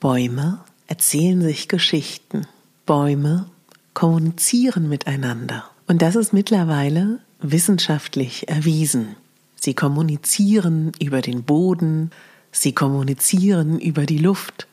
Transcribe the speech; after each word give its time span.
Bäume 0.00 0.60
erzählen 0.86 1.42
sich 1.42 1.66
Geschichten. 1.68 2.46
Bäume 2.86 3.46
kommunizieren 3.94 4.88
miteinander. 4.88 5.64
Und 5.88 6.02
das 6.02 6.14
ist 6.14 6.32
mittlerweile 6.32 7.18
wissenschaftlich 7.40 8.48
erwiesen. 8.48 9.16
Sie 9.56 9.74
kommunizieren 9.74 10.92
über 11.00 11.20
den 11.20 11.42
Boden, 11.42 12.12
sie 12.52 12.72
kommunizieren 12.72 13.80
über 13.80 14.06
die 14.06 14.18
Luft, 14.18 14.68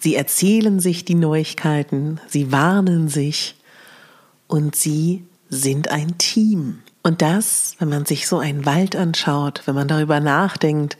sie 0.00 0.14
erzählen 0.14 0.80
sich 0.80 1.04
die 1.04 1.14
Neuigkeiten, 1.14 2.18
sie 2.26 2.50
warnen 2.50 3.08
sich 3.08 3.56
und 4.46 4.74
sie 4.74 5.24
sind 5.50 5.90
ein 5.90 6.16
Team. 6.16 6.78
Und 7.02 7.20
das, 7.20 7.76
wenn 7.78 7.90
man 7.90 8.06
sich 8.06 8.26
so 8.26 8.38
einen 8.38 8.64
Wald 8.64 8.96
anschaut, 8.96 9.62
wenn 9.66 9.74
man 9.74 9.88
darüber 9.88 10.20
nachdenkt, 10.20 10.96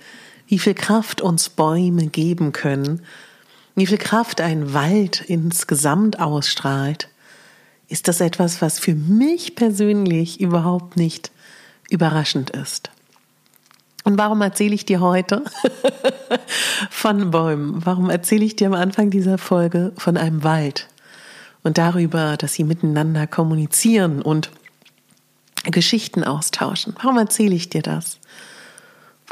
wie 0.53 0.59
viel 0.59 0.75
Kraft 0.75 1.23
uns 1.23 1.49
Bäume 1.49 2.09
geben 2.09 2.53
können, 2.53 3.01
wie 3.75 3.87
viel 3.87 3.97
Kraft 3.97 4.43
ein 4.43 4.75
Wald 4.75 5.23
insgesamt 5.23 6.21
ausstrahlt, 6.21 7.09
ist 7.89 8.07
das 8.07 8.21
etwas, 8.21 8.61
was 8.61 8.79
für 8.79 8.95
mich 8.95 9.55
persönlich 9.55 10.43
überhaupt 10.43 10.99
nicht 10.99 11.31
überraschend 11.89 12.51
ist. 12.51 12.91
Und 14.05 14.19
warum 14.19 14.43
erzähle 14.43 14.75
ich 14.75 14.85
dir 14.85 15.01
heute 15.01 15.43
von 16.91 17.31
Bäumen? 17.31 17.87
Warum 17.87 18.11
erzähle 18.11 18.45
ich 18.45 18.55
dir 18.55 18.67
am 18.67 18.75
Anfang 18.75 19.09
dieser 19.09 19.39
Folge 19.39 19.95
von 19.97 20.19
einem 20.19 20.45
Wald 20.45 20.87
und 21.63 21.79
darüber, 21.79 22.37
dass 22.37 22.53
sie 22.53 22.65
miteinander 22.65 23.27
kommunizieren 23.27 24.21
und 24.21 24.51
Geschichten 25.65 26.23
austauschen? 26.23 26.95
Warum 27.01 27.17
erzähle 27.17 27.55
ich 27.55 27.71
dir 27.71 27.81
das? 27.81 28.19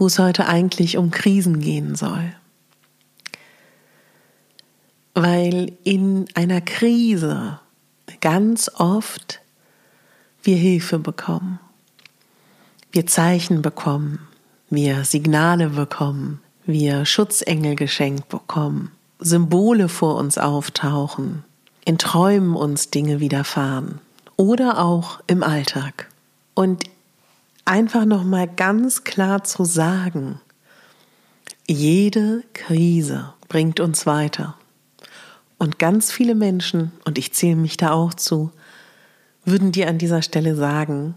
Wo 0.00 0.06
es 0.06 0.18
heute 0.18 0.46
eigentlich 0.46 0.96
um 0.96 1.10
Krisen 1.10 1.60
gehen 1.60 1.94
soll. 1.94 2.32
Weil 5.12 5.74
in 5.84 6.24
einer 6.34 6.62
Krise 6.62 7.60
ganz 8.22 8.70
oft 8.76 9.42
wir 10.42 10.56
Hilfe 10.56 10.98
bekommen, 10.98 11.60
wir 12.92 13.06
Zeichen 13.06 13.60
bekommen, 13.60 14.26
wir 14.70 15.04
Signale 15.04 15.68
bekommen, 15.68 16.40
wir 16.64 17.04
Schutzengel 17.04 17.74
geschenkt 17.74 18.30
bekommen, 18.30 18.92
Symbole 19.18 19.90
vor 19.90 20.16
uns 20.16 20.38
auftauchen, 20.38 21.44
in 21.84 21.98
Träumen 21.98 22.56
uns 22.56 22.88
Dinge 22.88 23.20
widerfahren. 23.20 24.00
Oder 24.38 24.78
auch 24.78 25.20
im 25.26 25.42
Alltag. 25.42 26.08
Und 26.54 26.84
einfach 27.70 28.04
noch 28.04 28.24
mal 28.24 28.48
ganz 28.48 29.04
klar 29.04 29.44
zu 29.44 29.64
sagen, 29.64 30.40
jede 31.68 32.42
Krise 32.52 33.32
bringt 33.48 33.78
uns 33.78 34.06
weiter. 34.06 34.56
Und 35.56 35.78
ganz 35.78 36.10
viele 36.10 36.34
Menschen, 36.34 36.90
und 37.04 37.16
ich 37.16 37.32
zähle 37.32 37.54
mich 37.54 37.76
da 37.76 37.92
auch 37.92 38.12
zu, 38.12 38.50
würden 39.44 39.70
dir 39.70 39.88
an 39.88 39.98
dieser 39.98 40.22
Stelle 40.22 40.56
sagen, 40.56 41.14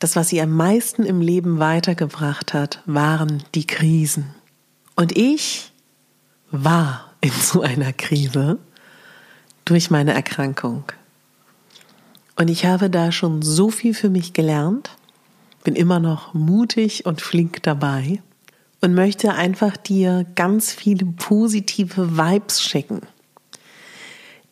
das, 0.00 0.16
was 0.16 0.28
sie 0.28 0.42
am 0.42 0.50
meisten 0.50 1.04
im 1.04 1.22
Leben 1.22 1.58
weitergebracht 1.58 2.52
hat, 2.52 2.82
waren 2.84 3.42
die 3.54 3.66
Krisen. 3.66 4.34
Und 4.96 5.16
ich 5.16 5.72
war 6.50 7.10
in 7.22 7.30
so 7.30 7.62
einer 7.62 7.94
Krise 7.94 8.58
durch 9.64 9.90
meine 9.90 10.12
Erkrankung. 10.12 10.84
Und 12.36 12.50
ich 12.50 12.66
habe 12.66 12.90
da 12.90 13.12
schon 13.12 13.40
so 13.40 13.70
viel 13.70 13.94
für 13.94 14.10
mich 14.10 14.34
gelernt, 14.34 14.90
bin 15.62 15.74
immer 15.74 16.00
noch 16.00 16.34
mutig 16.34 17.06
und 17.06 17.20
flink 17.20 17.62
dabei 17.62 18.20
und 18.80 18.94
möchte 18.94 19.32
einfach 19.32 19.76
dir 19.76 20.26
ganz 20.34 20.72
viele 20.72 21.06
positive 21.06 22.16
Vibes 22.16 22.62
schicken. 22.62 23.02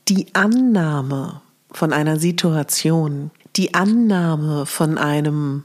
Die 0.09 0.35
Annahme 0.35 1.41
von 1.71 1.93
einer 1.93 2.19
Situation, 2.19 3.31
die 3.57 3.75
Annahme 3.75 4.67
von 4.67 4.99
einem 4.99 5.65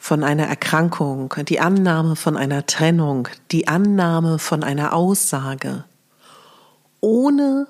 von 0.00 0.22
einer 0.22 0.46
Erkrankung, 0.46 1.34
die 1.48 1.58
Annahme 1.58 2.14
von 2.14 2.36
einer 2.36 2.64
Trennung, 2.66 3.26
die 3.50 3.66
Annahme 3.66 4.38
von 4.38 4.62
einer 4.62 4.92
Aussage, 4.92 5.84
ohne 7.00 7.66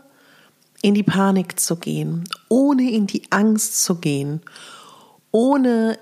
in 0.82 0.92
die 0.92 1.03
Panik 1.03 1.58
zu 1.58 1.76
gehen, 1.76 2.25
ohne 2.50 2.91
in 2.91 3.06
die 3.06 3.22
Angst 3.31 3.82
zu 3.82 3.94
gehen, 3.94 4.42
ohne 5.31 5.98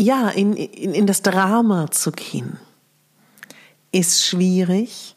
ja 0.00 0.28
in, 0.28 0.54
in, 0.54 0.94
in 0.94 1.06
das 1.06 1.22
Drama 1.22 1.90
zu 1.90 2.12
gehen 2.12 2.58
ist 3.92 4.24
schwierig, 4.24 5.16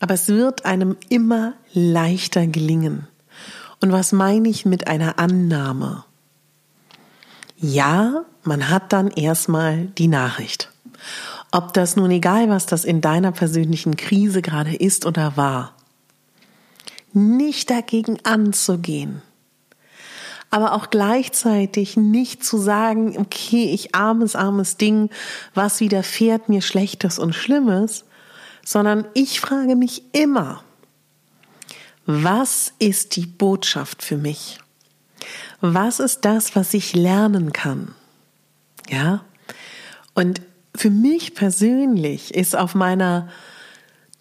aber 0.00 0.14
es 0.14 0.28
wird 0.28 0.64
einem 0.64 0.96
immer 1.08 1.54
leichter 1.72 2.46
gelingen. 2.46 3.06
Und 3.80 3.92
was 3.92 4.12
meine 4.12 4.48
ich 4.48 4.66
mit 4.66 4.88
einer 4.88 5.18
Annahme? 5.18 6.04
Ja, 7.56 8.24
man 8.42 8.68
hat 8.70 8.92
dann 8.92 9.08
erstmal 9.08 9.86
die 9.86 10.08
Nachricht. 10.08 10.70
Ob 11.52 11.72
das 11.74 11.96
nun 11.96 12.10
egal, 12.10 12.48
was 12.48 12.66
das 12.66 12.84
in 12.84 13.00
deiner 13.00 13.32
persönlichen 13.32 13.96
Krise 13.96 14.42
gerade 14.42 14.74
ist 14.74 15.06
oder 15.06 15.36
war. 15.36 15.74
Nicht 17.12 17.70
dagegen 17.70 18.18
anzugehen. 18.24 19.22
Aber 20.50 20.72
auch 20.74 20.90
gleichzeitig 20.90 21.96
nicht 21.96 22.44
zu 22.44 22.58
sagen, 22.58 23.16
okay, 23.18 23.70
ich 23.72 23.94
armes, 23.94 24.34
armes 24.34 24.76
Ding, 24.76 25.10
was 25.54 25.80
widerfährt 25.80 26.48
mir 26.48 26.60
Schlechtes 26.60 27.18
und 27.18 27.34
Schlimmes, 27.34 28.04
sondern 28.64 29.06
ich 29.14 29.40
frage 29.40 29.76
mich 29.76 30.02
immer, 30.12 30.62
was 32.06 32.72
ist 32.80 33.14
die 33.16 33.26
Botschaft 33.26 34.02
für 34.02 34.16
mich? 34.16 34.58
Was 35.60 36.00
ist 36.00 36.24
das, 36.24 36.56
was 36.56 36.74
ich 36.74 36.94
lernen 36.94 37.52
kann? 37.52 37.94
Ja? 38.88 39.24
Und 40.14 40.40
für 40.74 40.90
mich 40.90 41.34
persönlich 41.34 42.34
ist 42.34 42.56
auf 42.56 42.74
meiner 42.74 43.28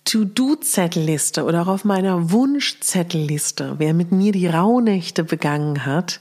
To-Do-Zettelliste 0.10 1.44
oder 1.44 1.62
auch 1.62 1.68
auf 1.68 1.86
meiner 1.86 2.32
Wunschzettelliste, 2.32 3.76
wer 3.78 3.94
mit 3.94 4.12
mir 4.12 4.32
die 4.32 4.48
Rauhnächte 4.48 5.24
begangen 5.24 5.86
hat, 5.86 6.20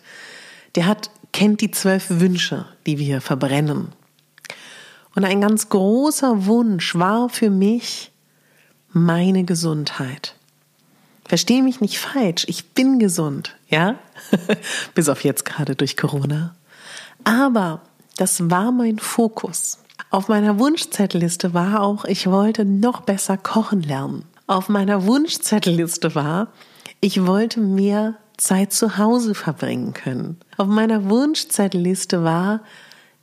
der 0.75 0.85
hat, 0.85 1.11
kennt 1.33 1.63
die 1.63 1.71
zwölf 1.71 2.05
Wünsche, 2.11 2.67
die 2.85 2.99
wir 2.99 3.23
verbrennen. 3.23 3.93
Und 5.15 5.25
ein 5.25 5.41
ganz 5.41 5.71
großer 5.71 6.45
Wunsch 6.45 6.97
war 6.97 7.31
für 7.31 7.49
mich 7.49 8.13
meine 8.91 9.45
Gesundheit. 9.45 10.35
Verstehe 11.25 11.63
mich 11.63 11.81
nicht 11.81 11.99
falsch, 11.99 12.45
ich 12.47 12.75
bin 12.75 12.99
gesund, 12.99 13.57
ja? 13.71 13.99
Bis 14.95 15.09
auf 15.09 15.25
jetzt 15.25 15.47
gerade 15.47 15.75
durch 15.75 15.97
Corona. 15.97 16.55
Aber 17.25 17.81
das 18.19 18.51
war 18.51 18.71
mein 18.71 18.99
Fokus. 18.99 19.79
Auf 20.11 20.29
meiner 20.29 20.59
Wunschzettelliste 20.59 21.55
war 21.55 21.83
auch, 21.83 22.05
ich 22.05 22.29
wollte 22.29 22.65
noch 22.65 23.03
besser 23.03 23.37
kochen 23.37 23.83
lernen. 23.83 24.25
Auf 24.47 24.69
meiner 24.69 25.07
Wunschzettelliste 25.07 26.15
war, 26.15 26.49
ich 27.01 27.27
wollte 27.27 27.61
mehr 27.61 28.15
Zeit 28.39 28.73
zu 28.73 28.97
Hause 28.97 29.35
verbringen 29.35 29.93
können. 29.93 30.39
Auf 30.57 30.69
meiner 30.69 31.11
Wunschzettelliste 31.11 32.25
war, 32.25 32.63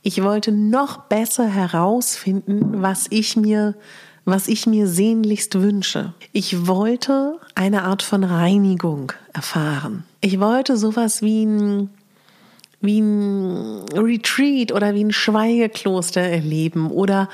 ich 0.02 0.22
wollte 0.22 0.52
noch 0.52 0.98
besser 0.98 1.48
herausfinden, 1.48 2.80
was 2.82 3.06
ich 3.10 3.36
mir, 3.36 3.74
was 4.24 4.46
ich 4.46 4.66
mir 4.66 4.86
sehnlichst 4.86 5.60
wünsche. 5.60 6.14
Ich 6.32 6.68
wollte 6.68 7.40
eine 7.56 7.82
Art 7.82 8.02
von 8.02 8.22
Reinigung 8.22 9.12
erfahren. 9.32 10.04
Ich 10.20 10.38
wollte 10.38 10.76
sowas 10.76 11.22
wie 11.22 11.44
ein 11.44 11.90
wie 12.80 13.00
ein 13.00 13.84
Retreat 13.92 14.72
oder 14.72 14.94
wie 14.94 15.04
ein 15.04 15.12
Schweigekloster 15.12 16.20
erleben 16.20 16.90
oder 16.90 17.28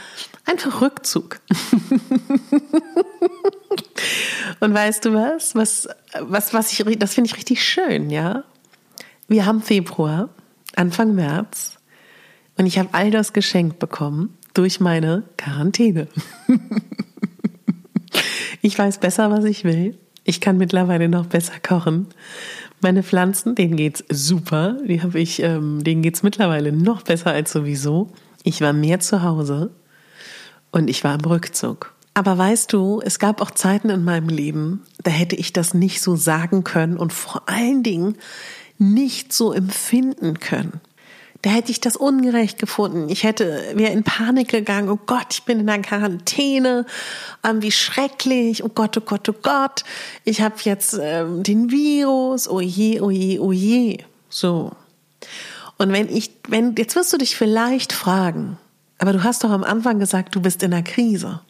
einfach 0.45 0.81
Rückzug. 0.81 1.41
Und 4.61 4.75
weißt 4.75 5.05
du 5.05 5.15
was? 5.15 5.55
Was, 5.55 5.89
was, 6.21 6.55
was 6.55 6.73
ich, 6.73 6.99
das 6.99 7.15
finde 7.15 7.29
ich 7.29 7.37
richtig 7.37 7.63
schön, 7.65 8.11
ja? 8.11 8.45
Wir 9.29 9.47
haben 9.47 9.63
Februar, 9.63 10.29
Anfang 10.77 11.15
März, 11.15 11.79
und 12.57 12.67
ich 12.67 12.79
habe 12.79 12.91
all 12.93 13.11
das 13.11 13.33
geschenkt 13.33 13.79
bekommen 13.79 14.37
durch 14.55 14.79
meine 14.79 15.25
Quarantäne. 15.37 16.09
ich 18.63 18.79
weiß 18.79 18.99
besser, 18.99 19.31
was 19.31 19.45
ich 19.45 19.65
will. 19.65 19.99
Ich 20.25 20.41
kann 20.41 20.59
mittlerweile 20.59 21.09
noch 21.09 21.27
besser 21.27 21.55
kochen. 21.61 22.09
Meine 22.83 23.05
Pflanzen, 23.05 23.55
denen 23.55 23.77
geht's 23.77 24.05
super. 24.11 24.77
Die 24.89 25.03
habe 25.03 25.21
ich, 25.21 25.41
ähm, 25.41 25.85
denen 25.85 26.03
geht's 26.03 26.25
mittlerweile 26.25 26.73
noch 26.73 27.03
besser 27.03 27.31
als 27.31 27.53
sowieso. 27.53 28.11
Ich 28.43 28.61
war 28.61 28.73
mehr 28.73 28.99
zu 28.99 29.23
Hause 29.23 29.71
und 30.73 30.91
ich 30.91 31.05
war 31.05 31.15
im 31.15 31.21
Rückzug. 31.21 31.95
Aber 32.15 32.37
weißt 32.37 32.73
du, 32.73 33.01
es 33.01 33.21
gab 33.21 33.41
auch 33.41 33.53
Zeiten 33.53 33.89
in 33.89 34.03
meinem 34.03 34.29
Leben, 34.29 34.83
da 35.05 35.13
hätte 35.13 35.37
ich 35.37 35.53
das 35.53 35.75
nicht 35.75 36.03
so 36.03 36.17
sagen 36.17 36.65
können 36.65 36.97
und 36.97 37.13
vor 37.13 37.49
allen 37.49 37.85
Dingen 37.85 38.17
nicht 38.79 39.33
so 39.33 39.53
empfinden 39.53 40.41
können 40.41 40.81
da 41.43 41.51
hätte 41.51 41.73
ich 41.73 41.81
das 41.81 41.97
ungerecht 41.97 42.59
gefunden. 42.59 43.09
Ich 43.09 43.25
hätte, 43.25 43.73
wäre 43.75 43.93
in 43.93 44.05
Panik 44.05 44.49
gegangen, 44.49 44.89
oh 44.89 44.99
Gott, 45.07 45.27
ich 45.31 45.43
bin 45.43 45.59
in 45.59 45.67
der 45.67 45.83
Quarantäne, 45.83 46.87
ähm, 47.43 47.63
wie 47.63 47.73
schrecklich, 47.73 48.63
oh 48.63 48.69
Gott, 48.69 48.97
oh 48.97 49.01
Gott, 49.01 49.29
oh 49.29 49.35
Gott, 49.43 49.83
ich 50.25 50.41
habe 50.41 50.55
jetzt 50.63 50.99
ähm, 51.01 51.43
den 51.43 51.71
Virus, 51.71 52.49
oh 52.49 52.61
je, 52.61 53.01
oh 53.01 53.11
je, 53.11 53.41
oh 53.41 53.53
je. 53.53 53.99
So. 54.31 54.73
Und 55.79 55.93
wenn 55.93 56.09
ich, 56.09 56.31
wenn, 56.47 56.77
jetzt 56.77 56.95
wirst 56.95 57.13
du 57.13 57.19
dich 57.19 57.37
vielleicht 57.37 57.93
fragen, 57.93 58.57
aber 58.99 59.13
du 59.13 59.25
hast 59.25 59.43
doch 59.43 59.51
am 59.51 59.65
Anfang 59.65 59.99
gesagt, 59.99 60.37
du 60.37 60.41
bist 60.41 60.63
in 60.63 60.73
einer 60.73 60.85
Krise. 60.85 61.41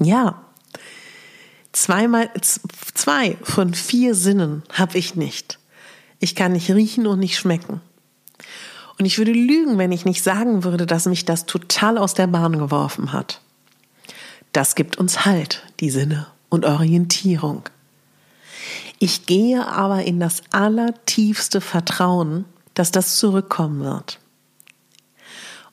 Ja. 0.00 0.42
Zweimal, 1.70 2.30
zwei 2.94 3.36
von 3.42 3.74
vier 3.74 4.16
Sinnen 4.16 4.64
habe 4.72 4.98
ich 4.98 5.14
nicht. 5.14 5.60
Ich 6.18 6.34
kann 6.34 6.52
nicht 6.52 6.70
riechen 6.70 7.06
und 7.06 7.20
nicht 7.20 7.38
schmecken. 7.38 7.80
Und 8.98 9.06
ich 9.06 9.18
würde 9.18 9.32
lügen, 9.32 9.78
wenn 9.78 9.92
ich 9.92 10.04
nicht 10.04 10.22
sagen 10.22 10.64
würde, 10.64 10.86
dass 10.86 11.06
mich 11.06 11.24
das 11.24 11.46
total 11.46 11.98
aus 11.98 12.14
der 12.14 12.26
Bahn 12.26 12.58
geworfen 12.58 13.12
hat. 13.12 13.40
Das 14.52 14.76
gibt 14.76 14.98
uns 14.98 15.24
Halt, 15.24 15.64
die 15.80 15.90
Sinne 15.90 16.28
und 16.48 16.64
Orientierung. 16.64 17.64
Ich 19.00 19.26
gehe 19.26 19.66
aber 19.66 20.04
in 20.04 20.20
das 20.20 20.42
allertiefste 20.52 21.60
Vertrauen, 21.60 22.44
dass 22.74 22.92
das 22.92 23.16
zurückkommen 23.16 23.82
wird. 23.82 24.20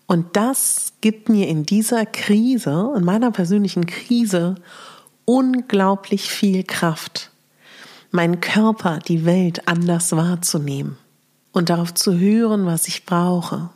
Und 0.08 0.36
das 0.36 0.94
gibt 1.02 1.30
mir 1.30 1.48
in 1.48 1.64
dieser 1.64 2.06
Krise, 2.06 2.92
in 2.98 3.06
meiner 3.06 3.32
persönlichen 3.32 3.86
Krise, 3.86 4.56
unglaublich 5.26 6.30
viel 6.30 6.64
Kraft, 6.64 7.32
meinen 8.10 8.42
Körper, 8.42 9.00
die 9.00 9.26
Welt 9.26 9.68
anders 9.68 10.12
wahrzunehmen 10.12 10.98
und 11.52 11.70
darauf 11.70 11.94
zu 11.94 12.18
hören, 12.18 12.66
was 12.66 12.88
ich 12.88 13.06
brauche. 13.06 13.70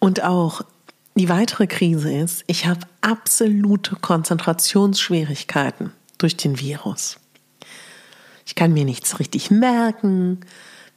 Und 0.00 0.22
auch 0.22 0.62
die 1.14 1.28
weitere 1.28 1.66
Krise 1.66 2.12
ist, 2.12 2.44
ich 2.46 2.66
habe 2.66 2.80
absolute 3.00 3.96
Konzentrationsschwierigkeiten 3.96 5.92
durch 6.18 6.36
den 6.36 6.60
Virus. 6.60 7.18
Ich 8.44 8.54
kann 8.54 8.72
mir 8.72 8.84
nichts 8.84 9.18
richtig 9.18 9.50
merken. 9.50 10.40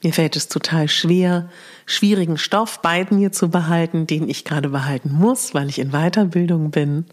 Mir 0.04 0.14
fällt 0.14 0.36
es 0.36 0.48
total 0.48 0.88
schwer, 0.88 1.50
schwierigen 1.86 2.38
Stoff 2.38 2.82
bei 2.82 3.08
mir 3.10 3.32
zu 3.32 3.50
behalten, 3.50 4.08
den 4.08 4.30
ich 4.30 4.46
gerade 4.46 4.70
behalten 4.70 5.12
muss, 5.12 5.54
weil 5.54 5.70
ich 5.70 5.80
in 5.80 5.92
Weiterbildung 5.92 6.72
bin. 6.72 7.06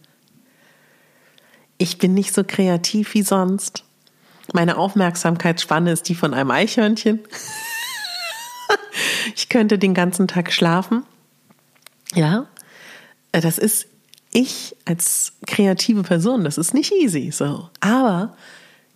Ich 1.79 1.99
bin 1.99 2.15
nicht 2.15 2.33
so 2.35 2.45
kreativ 2.45 3.15
wie 3.15 3.23
sonst. 3.23 3.85
Meine 4.53 4.77
Aufmerksamkeitsspanne 4.77 5.93
ist 5.93 6.09
die 6.09 6.15
von 6.15 6.35
einem 6.35 6.51
Eichhörnchen. 6.51 7.21
ich 9.35 9.49
könnte 9.49 9.79
den 9.79 9.95
ganzen 9.95 10.29
Tag 10.29 10.53
schlafen. 10.53 11.05
Ja, 12.15 12.47
äh, 13.33 13.41
das 13.41 13.59
ist 13.59 13.89
ich 14.33 14.77
als 14.85 15.33
kreative 15.47 16.03
Person, 16.03 16.45
das 16.45 16.59
ist 16.59 16.75
nicht 16.75 16.93
easy 16.93 17.31
so. 17.31 17.71
Aber 17.81 18.37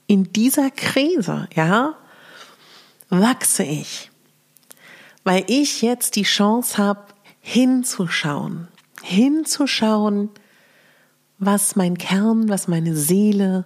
in 0.06 0.32
dieser 0.32 0.70
Krise, 0.70 1.49
ja, 1.55 1.94
wachse 3.08 3.62
ich, 3.62 4.11
weil 5.25 5.44
ich 5.46 5.82
jetzt 5.82 6.17
die 6.17 6.25
Chance 6.25 6.78
habe, 6.78 7.05
hinzuschauen, 7.40 8.69
hinzuschauen, 9.02 10.31
was 11.38 11.75
mein 11.75 11.96
Kern, 11.96 12.49
was 12.49 12.69
meine 12.69 12.94
Seele 12.94 13.64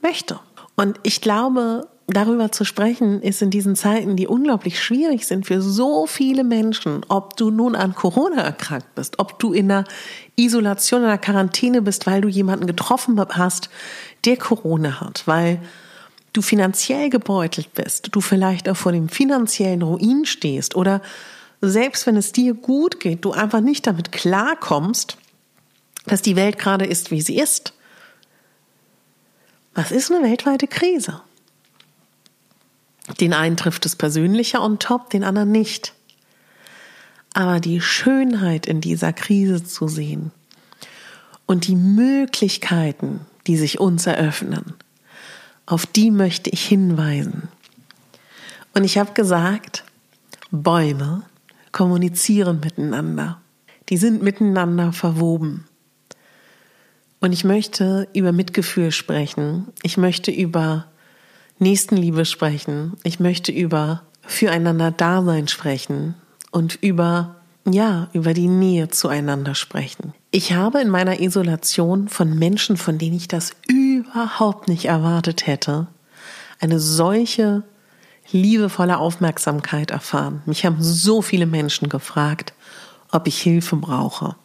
möchte. 0.00 0.40
Und 0.74 0.98
ich 1.02 1.20
glaube, 1.20 1.88
darüber 2.06 2.52
zu 2.52 2.64
sprechen, 2.64 3.22
ist 3.22 3.42
in 3.42 3.50
diesen 3.50 3.76
Zeiten, 3.76 4.16
die 4.16 4.26
unglaublich 4.26 4.82
schwierig 4.82 5.26
sind 5.26 5.46
für 5.46 5.62
so 5.62 6.06
viele 6.06 6.44
Menschen, 6.44 7.04
ob 7.08 7.36
du 7.36 7.50
nun 7.50 7.74
an 7.74 7.94
Corona 7.94 8.42
erkrankt 8.42 8.94
bist, 8.94 9.18
ob 9.18 9.38
du 9.38 9.52
in 9.52 9.70
einer 9.70 9.84
Isolation, 10.36 11.02
in 11.02 11.08
einer 11.08 11.18
Quarantäne 11.18 11.82
bist, 11.82 12.06
weil 12.06 12.20
du 12.20 12.28
jemanden 12.28 12.66
getroffen 12.66 13.20
hast, 13.30 13.70
der 14.24 14.36
Corona 14.36 15.00
hat, 15.00 15.22
weil 15.26 15.60
du 16.32 16.42
finanziell 16.42 17.10
gebeutelt 17.10 17.72
bist, 17.74 18.08
du 18.12 18.20
vielleicht 18.20 18.68
auch 18.68 18.76
vor 18.76 18.92
dem 18.92 19.08
finanziellen 19.08 19.82
Ruin 19.82 20.24
stehst 20.24 20.74
oder 20.74 21.02
selbst 21.60 22.06
wenn 22.06 22.16
es 22.16 22.32
dir 22.32 22.54
gut 22.54 23.00
geht, 23.00 23.24
du 23.24 23.32
einfach 23.32 23.60
nicht 23.60 23.86
damit 23.86 24.10
klarkommst, 24.10 25.16
dass 26.06 26.22
die 26.22 26.36
Welt 26.36 26.58
gerade 26.58 26.86
ist, 26.86 27.10
wie 27.10 27.20
sie 27.20 27.38
ist. 27.38 27.74
Was 29.74 29.92
ist 29.92 30.10
eine 30.10 30.24
weltweite 30.24 30.66
Krise? 30.66 31.20
Den 33.20 33.34
einen 33.34 33.56
trifft 33.56 33.86
es 33.86 33.96
persönlicher 33.96 34.62
on 34.62 34.78
top, 34.78 35.10
den 35.10 35.24
anderen 35.24 35.52
nicht. 35.52 35.94
Aber 37.34 37.60
die 37.60 37.80
Schönheit 37.80 38.66
in 38.66 38.80
dieser 38.80 39.12
Krise 39.12 39.64
zu 39.64 39.88
sehen 39.88 40.32
und 41.46 41.66
die 41.66 41.76
Möglichkeiten, 41.76 43.20
die 43.46 43.56
sich 43.56 43.80
uns 43.80 44.06
eröffnen, 44.06 44.74
auf 45.66 45.86
die 45.86 46.10
möchte 46.10 46.50
ich 46.50 46.66
hinweisen. 46.66 47.48
Und 48.74 48.84
ich 48.84 48.98
habe 48.98 49.12
gesagt, 49.12 49.84
Bäume 50.50 51.22
kommunizieren 51.72 52.60
miteinander. 52.60 53.40
Die 53.88 53.96
sind 53.96 54.22
miteinander 54.22 54.92
verwoben. 54.92 55.66
Und 57.20 57.32
ich 57.32 57.44
möchte 57.44 58.08
über 58.14 58.32
Mitgefühl 58.32 58.90
sprechen. 58.90 59.68
Ich 59.82 59.96
möchte 59.96 60.30
über 60.30 60.86
Nächstenliebe 61.62 62.24
sprechen. 62.24 62.94
Ich 63.04 63.20
möchte 63.20 63.52
über 63.52 64.02
füreinander 64.26 64.90
Dasein 64.90 65.48
sprechen 65.48 66.14
und 66.50 66.74
über, 66.82 67.36
ja, 67.64 68.08
über 68.12 68.34
die 68.34 68.48
Nähe 68.48 68.88
zueinander 68.88 69.54
sprechen. 69.54 70.12
Ich 70.32 70.52
habe 70.52 70.80
in 70.80 70.88
meiner 70.88 71.20
Isolation 71.20 72.08
von 72.08 72.38
Menschen, 72.38 72.76
von 72.76 72.98
denen 72.98 73.16
ich 73.16 73.28
das 73.28 73.52
überhaupt 73.68 74.68
nicht 74.68 74.86
erwartet 74.86 75.46
hätte, 75.46 75.86
eine 76.60 76.80
solche 76.80 77.62
liebevolle 78.30 78.98
Aufmerksamkeit 78.98 79.90
erfahren. 79.90 80.42
Mich 80.46 80.66
haben 80.66 80.78
so 80.80 81.22
viele 81.22 81.46
Menschen 81.46 81.88
gefragt, 81.88 82.54
ob 83.10 83.26
ich 83.26 83.40
Hilfe 83.40 83.76
brauche, 83.76 84.36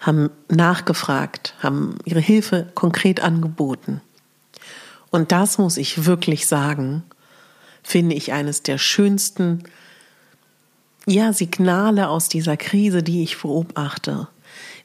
haben 0.00 0.30
nachgefragt, 0.48 1.54
haben 1.62 1.98
ihre 2.04 2.20
Hilfe 2.20 2.70
konkret 2.74 3.20
angeboten. 3.20 4.00
Und 5.10 5.32
das 5.32 5.58
muss 5.58 5.76
ich 5.76 6.06
wirklich 6.06 6.46
sagen, 6.46 7.02
finde 7.82 8.14
ich 8.14 8.32
eines 8.32 8.62
der 8.62 8.78
schönsten 8.78 9.64
ja, 11.06 11.32
Signale 11.32 12.08
aus 12.08 12.28
dieser 12.28 12.56
Krise, 12.56 13.02
die 13.02 13.22
ich 13.22 13.38
beobachte, 13.38 14.28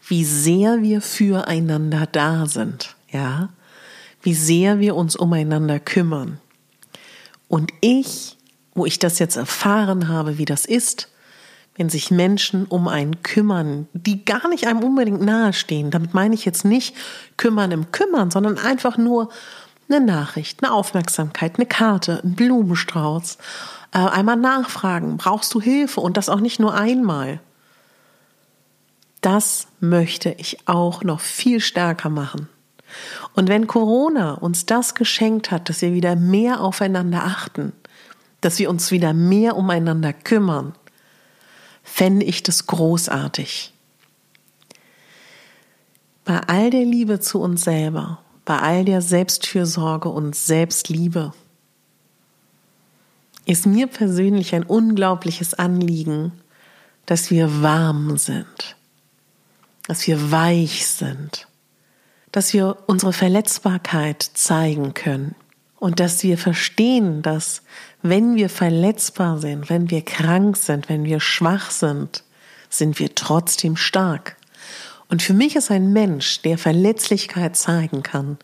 wie 0.08 0.26
sehr 0.26 0.82
wir 0.82 1.02
füreinander 1.02 2.08
da 2.12 2.46
sind, 2.46 2.96
ja, 3.12 3.50
wie 4.22 4.34
sehr 4.34 4.80
wir 4.80 4.96
uns 4.96 5.16
umeinander 5.16 5.80
kümmern. 5.80 6.40
Und 7.48 7.72
ich, 7.82 8.38
wo 8.74 8.86
ich 8.86 8.98
das 8.98 9.20
jetzt 9.20 9.36
erfahren 9.36 10.08
habe, 10.08 10.38
wie 10.38 10.46
das 10.46 10.66
ist, 10.66 11.10
wenn 11.78 11.90
sich 11.90 12.10
Menschen 12.10 12.66
um 12.66 12.88
einen 12.88 13.22
kümmern, 13.22 13.88
die 13.94 14.24
gar 14.24 14.48
nicht 14.48 14.66
einem 14.68 14.82
unbedingt 14.82 15.22
nahestehen. 15.22 15.92
Damit 15.92 16.14
meine 16.14 16.34
ich 16.34 16.46
jetzt 16.46 16.64
nicht 16.64 16.96
kümmern 17.38 17.72
im 17.72 17.92
Kümmern, 17.92 18.32
sondern 18.32 18.58
einfach 18.58 18.98
nur 18.98 19.30
eine 19.90 20.04
Nachricht, 20.04 20.64
eine 20.64 20.74
Aufmerksamkeit, 20.74 21.56
eine 21.56 21.66
Karte, 21.66 22.22
ein 22.24 22.36
Blumenstrauß, 22.36 23.38
äh, 23.94 23.98
einmal 23.98 24.36
nachfragen, 24.36 25.18
brauchst 25.18 25.54
du 25.54 25.62
Hilfe 25.62 26.02
und 26.02 26.18
das 26.18 26.30
auch 26.30 26.40
nicht 26.40 26.60
nur 26.60 26.74
einmal. 26.74 27.40
Das 29.22 29.68
möchte 29.80 30.32
ich 30.38 30.68
auch 30.68 31.04
noch 31.04 31.20
viel 31.20 31.60
stärker 31.60 32.10
machen. 32.10 32.48
Und 33.34 33.50
wenn 33.50 33.68
Corona 33.68 34.34
uns 34.34 34.66
das 34.66 34.96
geschenkt 34.96 35.52
hat, 35.52 35.70
dass 35.70 35.82
wir 35.82 35.94
wieder 35.94 36.16
mehr 36.16 36.62
aufeinander 36.62 37.24
achten, 37.24 37.74
dass 38.42 38.60
wir 38.60 38.70
uns 38.70 38.92
wieder 38.92 39.14
mehr 39.14 39.56
umeinander 39.56 40.14
kümmern, 40.14 40.74
fände 41.84 42.26
ich 42.26 42.44
das 42.44 42.68
großartig. 42.68 43.74
Bei 46.24 46.42
all 46.48 46.70
der 46.70 46.86
Liebe 46.86 47.20
zu 47.20 47.40
uns 47.40 47.64
selber, 47.64 48.20
bei 48.46 48.60
all 48.60 48.86
der 48.86 49.02
Selbstfürsorge 49.02 50.10
und 50.10 50.36
Selbstliebe 50.36 51.34
ist 53.46 53.66
mir 53.66 53.88
persönlich 53.88 54.56
ein 54.56 54.64
unglaubliches 54.64 55.54
Anliegen, 55.54 56.32
dass 57.06 57.30
wir 57.30 57.62
warm 57.62 58.18
sind, 58.18 58.76
dass 59.88 60.08
wir 60.08 60.32
weich 60.32 60.88
sind, 60.88 61.48
dass 62.32 62.54
wir 62.54 62.78
unsere 62.88 63.14
Verletzbarkeit 63.14 64.22
zeigen 64.22 64.94
können 64.94 65.36
und 65.78 66.00
dass 66.00 66.24
wir 66.24 66.38
verstehen, 66.38 67.22
dass 67.22 67.62
wenn 68.02 68.36
wir 68.36 68.50
verletzbar 68.50 69.40
sind, 69.40 69.70
wenn 69.70 69.90
wir 69.90 70.04
krank 70.04 70.58
sind, 70.58 70.90
wenn 70.90 71.06
wir 71.06 71.20
schwach 71.20 71.70
sind, 71.72 72.24
sind 72.70 73.00
wir 73.00 73.14
trotzdem 73.16 73.78
stark. 73.78 74.38
Und 75.08 75.22
für 75.22 75.34
mich 75.34 75.56
ist 75.56 75.72
ein 75.72 75.94
Mensch, 75.94 76.42
der 76.42 76.58
Verletzlichkeit 76.58 77.56
zeigen 77.56 78.04
kann, 78.04 78.38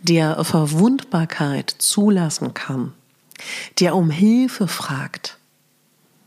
der 0.00 0.44
Verwundbarkeit 0.44 1.74
zulassen 1.78 2.54
kann, 2.54 2.92
der 3.80 3.96
um 3.96 4.10
Hilfe 4.10 4.68
fragt, 4.68 5.38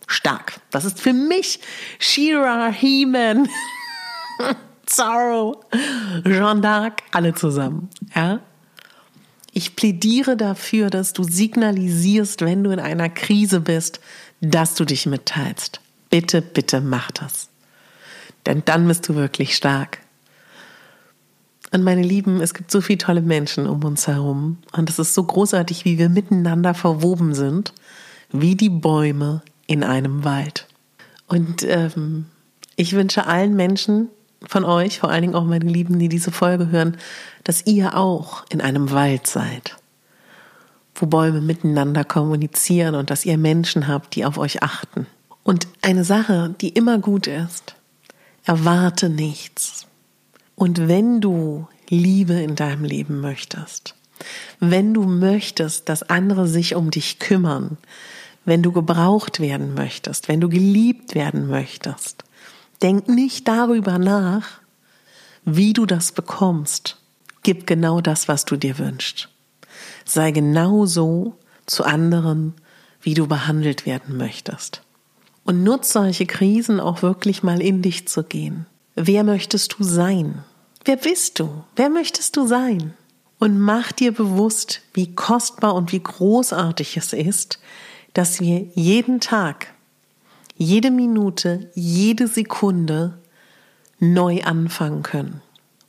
stark. 0.08 0.60
Das 0.72 0.86
ist 0.86 1.00
für 1.00 1.14
mich 1.14 1.60
Shira, 2.00 2.70
He-Man, 2.70 3.48
Zorro, 4.86 5.64
Jean 6.24 6.62
d'Arc, 6.62 7.00
alle 7.12 7.34
zusammen. 7.34 7.90
Ja? 8.16 8.40
Ich 9.52 9.76
plädiere 9.76 10.36
dafür, 10.36 10.90
dass 10.90 11.14
du 11.14 11.24
signalisierst, 11.24 12.42
wenn 12.42 12.64
du 12.64 12.72
in 12.72 12.80
einer 12.80 13.10
Krise 13.10 13.62
bist, 13.62 14.00
dass 14.42 14.76
du 14.76 14.84
dich 14.84 15.06
mitteilst. 15.06 15.80
Bitte, 16.10 16.42
bitte 16.42 16.82
mach 16.82 17.12
das. 17.12 17.45
Denn 18.46 18.64
dann 18.66 18.88
bist 18.88 19.08
du 19.10 19.16
wirklich 19.16 19.56
stark. 19.56 20.00
Und 21.72 21.84
meine 21.84 22.04
Lieben, 22.04 22.42
es 22.42 22.54
gibt 22.54 22.72
so 22.72 22.80
viele 22.80 23.00
tolle 23.00 23.22
Menschen 23.22 23.68
um 23.68 23.84
uns 23.84 24.08
herum. 24.08 24.60
Und 24.72 24.90
es 24.90 25.00
ist 25.00 25.14
so 25.14 25.24
großartig, 25.24 25.84
wie 25.86 25.98
wir 25.98 26.10
miteinander 26.10 26.74
verwoben 26.74 27.34
sind, 27.34 27.74
wie 28.32 28.56
die 28.56 28.70
Bäume 28.70 29.42
in 29.68 29.84
einem 29.84 30.24
Wald. 30.24 30.68
Und 31.28 31.64
ähm, 31.64 32.26
ich 32.76 32.94
wünsche 32.94 33.26
allen 33.26 33.56
Menschen, 33.56 34.10
von 34.48 34.64
euch, 34.64 35.00
vor 35.00 35.10
allen 35.10 35.22
Dingen 35.22 35.36
auch 35.36 35.44
meine 35.44 35.66
Lieben, 35.66 36.00
die 36.00 36.10
diese 36.10 36.32
Folge 36.32 36.70
hören, 36.70 36.98
dass 37.44 37.66
ihr 37.66 37.98
auch 37.98 38.46
in 38.50 38.62
einem 38.62 38.92
Wald 38.92 39.28
seid, 39.28 39.78
wo 40.96 41.06
Bäume 41.06 41.42
miteinander 41.42 42.04
kommunizieren 42.04 42.96
und 42.96 43.10
dass 43.10 43.26
ihr 43.26 43.38
Menschen 43.38 43.88
habt, 43.88 44.16
die 44.16 44.26
auf 44.26 44.38
euch 44.38 44.64
achten. 44.64 45.08
Und 45.44 45.68
eine 45.82 46.04
Sache, 46.04 46.56
die 46.62 46.70
immer 46.70 46.98
gut 46.98 47.28
ist, 47.28 47.76
erwarte 48.46 49.10
nichts. 49.10 49.88
Und 50.56 50.88
wenn 50.88 51.22
du 51.22 51.68
Liebe 51.90 52.34
in 52.34 52.56
deinem 52.56 52.84
Leben 52.84 53.20
möchtest, 53.20 53.96
wenn 54.60 54.94
du 54.94 55.04
möchtest, 55.04 55.90
dass 55.90 56.04
andere 56.04 56.48
sich 56.48 56.76
um 56.76 56.90
dich 56.92 57.20
kümmern, 57.20 57.78
wenn 58.46 58.64
du 58.64 58.72
gebraucht 58.72 59.40
werden 59.40 59.74
möchtest, 59.74 60.28
wenn 60.28 60.40
du 60.40 60.50
geliebt 60.50 61.16
werden 61.16 61.48
möchtest, 61.48 62.24
Denk 62.82 63.08
nicht 63.08 63.48
darüber 63.48 63.98
nach, 63.98 64.60
wie 65.44 65.74
du 65.74 65.86
das 65.86 66.12
bekommst. 66.12 66.98
Gib 67.44 67.68
genau 67.68 68.02
das, 68.02 68.28
was 68.28 68.46
du 68.46 68.58
dir 68.58 68.78
wünschst. 68.78 69.30
Sei 70.04 70.32
genauso 70.32 71.38
zu 71.66 71.84
anderen, 71.84 72.54
wie 73.02 73.14
du 73.14 73.28
behandelt 73.28 73.86
werden 73.86 74.18
möchtest. 74.18 74.82
Und 75.46 75.64
nutz 75.64 75.94
solche 75.94 76.26
Krisen 76.26 76.82
auch 76.82 77.02
wirklich 77.02 77.44
mal 77.44 77.62
in 77.62 77.82
dich 77.82 78.08
zu 78.08 78.24
gehen. 78.24 78.66
Wer 78.96 79.24
möchtest 79.24 79.76
du 79.78 79.84
sein? 79.84 80.44
Wer 80.84 80.98
bist 80.98 81.40
du? 81.40 81.64
Wer 81.76 81.90
möchtest 81.90 82.36
du 82.36 82.48
sein? 82.48 82.94
Und 83.40 83.60
mach 83.60 83.92
dir 83.92 84.12
bewusst, 84.12 84.82
wie 84.94 85.14
kostbar 85.14 85.76
und 85.76 85.92
wie 85.92 86.02
großartig 86.02 86.98
es 86.98 87.14
ist, 87.14 87.60
dass 88.14 88.40
wir 88.40 88.66
jeden 88.74 89.20
Tag 89.20 89.68
jede 90.58 90.90
Minute, 90.90 91.70
jede 91.76 92.28
Sekunde 92.28 93.20
neu 94.00 94.42
anfangen 94.44 95.04
können. 95.04 95.42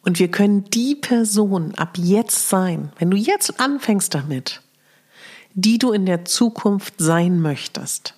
Und 0.02 0.18
wir 0.18 0.30
können 0.30 0.64
die 0.64 0.94
Person 0.94 1.74
ab 1.76 1.96
jetzt 1.96 2.48
sein, 2.48 2.92
wenn 2.98 3.10
du 3.10 3.16
jetzt 3.16 3.58
anfängst 3.58 4.14
damit, 4.14 4.60
die 5.54 5.78
du 5.78 5.92
in 5.92 6.04
der 6.04 6.24
Zukunft 6.24 6.94
sein 6.98 7.40
möchtest. 7.40 8.15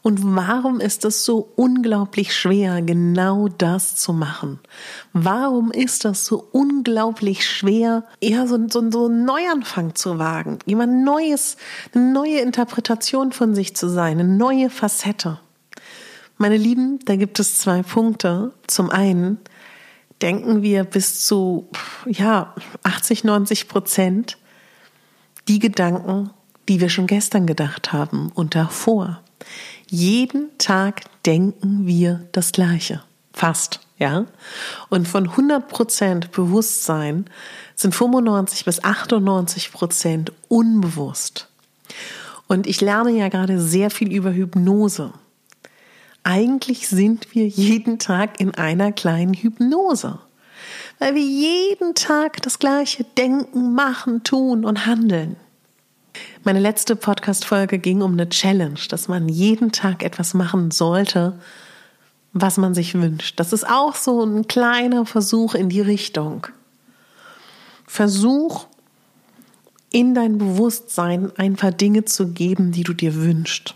Und 0.00 0.20
warum 0.22 0.80
ist 0.80 1.04
es 1.04 1.24
so 1.24 1.52
unglaublich 1.56 2.34
schwer, 2.34 2.80
genau 2.82 3.48
das 3.48 3.96
zu 3.96 4.12
machen? 4.12 4.60
Warum 5.12 5.72
ist 5.72 6.04
das 6.04 6.24
so 6.24 6.48
unglaublich 6.52 7.44
schwer, 7.46 8.04
eher 8.20 8.46
so, 8.46 8.58
so, 8.68 8.90
so 8.90 9.06
einen 9.06 9.24
Neuanfang 9.24 9.94
zu 9.96 10.18
wagen? 10.18 10.60
Jemand 10.66 11.04
Neues, 11.04 11.56
eine 11.94 12.12
neue 12.12 12.38
Interpretation 12.38 13.32
von 13.32 13.54
sich 13.54 13.74
zu 13.74 13.88
sein, 13.88 14.20
eine 14.20 14.28
neue 14.28 14.70
Facette. 14.70 15.40
Meine 16.36 16.56
Lieben, 16.56 17.00
da 17.04 17.16
gibt 17.16 17.40
es 17.40 17.58
zwei 17.58 17.82
Punkte. 17.82 18.52
Zum 18.68 18.90
einen 18.90 19.38
denken 20.22 20.62
wir 20.62 20.84
bis 20.84 21.26
zu, 21.26 21.68
ja, 22.06 22.54
80, 22.84 23.24
90 23.24 23.68
Prozent 23.68 24.38
die 25.48 25.58
Gedanken, 25.58 26.30
die 26.68 26.80
wir 26.80 26.88
schon 26.88 27.08
gestern 27.08 27.46
gedacht 27.46 27.92
haben 27.92 28.30
und 28.34 28.54
davor. 28.54 29.22
Jeden 29.90 30.56
Tag 30.58 31.02
denken 31.24 31.86
wir 31.86 32.26
das 32.32 32.52
Gleiche. 32.52 33.02
Fast, 33.32 33.80
ja. 33.98 34.26
Und 34.90 35.08
von 35.08 35.28
100% 35.28 36.30
Bewusstsein 36.30 37.24
sind 37.74 37.94
95 37.94 38.64
bis 38.64 38.84
98 38.84 39.72
Prozent 39.72 40.32
unbewusst. 40.48 41.48
Und 42.48 42.66
ich 42.66 42.80
lerne 42.80 43.12
ja 43.12 43.28
gerade 43.28 43.60
sehr 43.60 43.90
viel 43.90 44.12
über 44.12 44.32
Hypnose. 44.32 45.12
Eigentlich 46.22 46.88
sind 46.88 47.34
wir 47.34 47.46
jeden 47.46 47.98
Tag 47.98 48.40
in 48.40 48.54
einer 48.54 48.92
kleinen 48.92 49.32
Hypnose, 49.32 50.18
weil 50.98 51.14
wir 51.14 51.22
jeden 51.22 51.94
Tag 51.94 52.42
das 52.42 52.58
Gleiche 52.58 53.04
denken, 53.16 53.72
machen, 53.72 54.22
tun 54.24 54.64
und 54.66 54.84
handeln. 54.84 55.36
Meine 56.44 56.60
letzte 56.60 56.96
Podcast-Folge 56.96 57.78
ging 57.78 58.02
um 58.02 58.12
eine 58.12 58.28
Challenge, 58.28 58.78
dass 58.88 59.08
man 59.08 59.28
jeden 59.28 59.72
Tag 59.72 60.02
etwas 60.02 60.34
machen 60.34 60.70
sollte, 60.70 61.38
was 62.32 62.56
man 62.56 62.74
sich 62.74 62.94
wünscht. 62.94 63.38
Das 63.40 63.52
ist 63.52 63.68
auch 63.68 63.94
so 63.94 64.24
ein 64.24 64.48
kleiner 64.48 65.06
Versuch 65.06 65.54
in 65.54 65.68
die 65.68 65.80
Richtung. 65.80 66.46
Versuch 67.86 68.66
in 69.90 70.14
dein 70.14 70.38
Bewusstsein 70.38 71.32
ein 71.36 71.56
paar 71.56 71.72
Dinge 71.72 72.04
zu 72.04 72.28
geben, 72.28 72.72
die 72.72 72.82
du 72.82 72.92
dir 72.92 73.14
wünschst. 73.14 73.74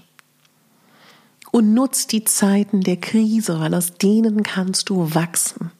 Und 1.51 1.75
nutz 1.75 2.07
die 2.07 2.25
Zeiten 2.25 2.81
der 2.81 2.97
Krise, 2.97 3.61
weil 3.61 3.75
aus 3.75 3.95
denen 3.95 4.43
kannst 4.43 4.89
du 4.89 5.15
wachsen. 5.15 5.71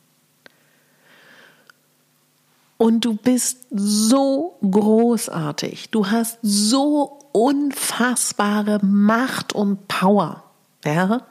Und 2.83 3.05
du 3.05 3.15
bist 3.15 3.69
so 3.71 4.59
großartig. 4.69 5.91
Du 5.91 6.11
hast 6.11 6.41
so 6.43 7.21
unfassbare 7.31 8.85
Macht 8.85 9.53
und 9.53 9.87
Power. 9.87 10.43
Ja? 10.85 11.25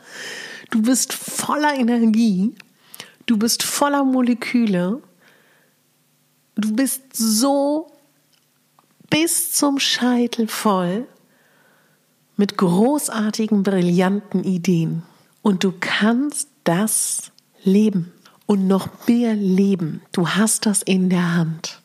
Du 0.70 0.82
bist 0.82 1.12
voller 1.12 1.76
Energie. 1.76 2.56
Du 3.26 3.36
bist 3.36 3.64
voller 3.64 4.06
Moleküle. 4.06 5.02
Du 6.56 6.74
bist 6.74 7.02
so 7.18 7.92
bis 9.10 9.52
zum 9.52 9.78
Scheitel 9.78 10.48
voll 10.48 11.06
mit 12.38 12.56
großartigen, 12.56 13.64
brillanten 13.64 14.46
Ideen. 14.46 15.04
Und 15.42 15.66
du 15.66 15.74
kannst 15.78 16.48
das 16.64 17.34
leben 17.62 18.14
und 18.52 18.68
noch 18.68 18.90
mehr 19.08 19.34
leben. 19.34 20.02
Du 20.12 20.28
hast 20.28 20.66
das 20.66 20.82
in 20.82 21.10
der 21.10 21.36
Hand. 21.36 21.80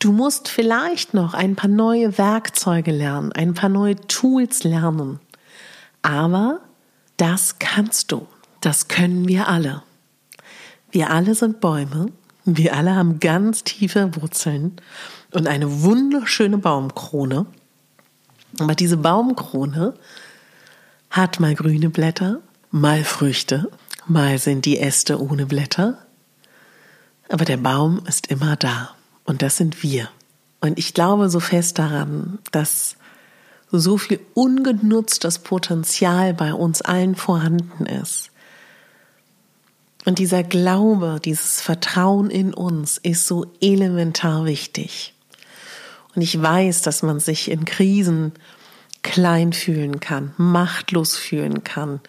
Du 0.00 0.10
musst 0.10 0.48
vielleicht 0.48 1.14
noch 1.14 1.32
ein 1.32 1.54
paar 1.54 1.70
neue 1.70 2.18
Werkzeuge 2.18 2.90
lernen, 2.90 3.30
ein 3.30 3.54
paar 3.54 3.68
neue 3.68 3.94
Tools 4.08 4.64
lernen. 4.64 5.20
Aber 6.02 6.58
Das 7.18 7.60
kannst 7.60 8.10
du. 8.10 8.26
Das 8.60 8.88
können 8.88 9.28
wir 9.28 9.46
alle. 9.46 9.84
Wir 10.90 11.10
alle 11.10 11.36
sind 11.36 11.60
Bäume. 11.60 12.06
Wir 12.44 12.74
alle 12.74 12.96
haben 12.96 13.20
ganz 13.20 13.62
tiefe 13.62 14.16
Wurzeln 14.16 14.74
und 15.30 15.46
eine 15.46 15.82
wunderschöne 15.82 16.58
Baumkrone. 16.58 17.46
Aber 18.58 18.74
diese 18.74 18.96
Baumkrone 18.96 19.94
hat 21.10 21.38
mal 21.38 21.54
grüne 21.54 21.90
Blätter, 21.90 22.40
mal 22.72 23.04
Früchte, 23.04 23.70
mal 24.06 24.38
sind 24.38 24.64
die 24.64 24.78
Äste 24.78 25.20
ohne 25.20 25.46
Blätter. 25.46 25.98
Aber 27.28 27.44
der 27.44 27.56
Baum 27.56 28.02
ist 28.06 28.28
immer 28.28 28.56
da. 28.56 28.90
Und 29.24 29.42
das 29.42 29.56
sind 29.56 29.82
wir. 29.82 30.08
Und 30.60 30.78
ich 30.78 30.94
glaube 30.94 31.28
so 31.28 31.40
fest 31.40 31.78
daran, 31.78 32.38
dass 32.50 32.96
so 33.70 33.96
viel 33.96 34.20
ungenutztes 34.34 35.38
Potenzial 35.38 36.34
bei 36.34 36.52
uns 36.52 36.82
allen 36.82 37.16
vorhanden 37.16 37.86
ist. 37.86 38.30
Und 40.04 40.18
dieser 40.18 40.42
Glaube, 40.42 41.20
dieses 41.24 41.60
Vertrauen 41.60 42.28
in 42.28 42.52
uns 42.52 42.98
ist 42.98 43.26
so 43.26 43.46
elementar 43.60 44.44
wichtig. 44.44 45.14
Und 46.14 46.22
ich 46.22 46.40
weiß, 46.40 46.82
dass 46.82 47.02
man 47.02 47.20
sich 47.20 47.50
in 47.50 47.64
Krisen 47.64 48.32
klein 49.02 49.52
fühlen 49.52 50.00
kann, 50.00 50.34
machtlos 50.36 51.16
fühlen 51.16 51.64
kann, 51.64 52.00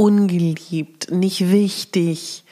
ungeliebt, 0.00 1.10
nicht 1.10 1.50
wichtig, 1.50 2.42